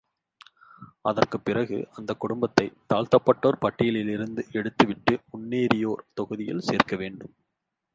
[1.01, 7.33] அதற்குப் பிறகு அந்தக் குடும்பத்தைத் தாழ்த்தப்பட்டோர் பட்டியலிலிருந்து எடுத்துவிட்டு முன்னேறியோர் தொகுதியில் சேர்க்க வேண்டும்.